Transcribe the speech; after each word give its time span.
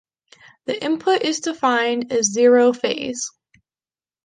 The 0.65 0.83
input 0.83 1.21
is 1.21 1.41
defined 1.41 2.11
as 2.11 2.25
zero 2.33 2.73
phase. 2.73 3.29